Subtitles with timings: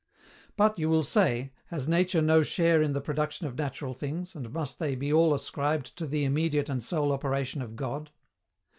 [0.57, 4.51] But you will say, has Nature no share in the production of natural things, and
[4.51, 8.09] must they be all ascribed to the immediate and sole operation of God?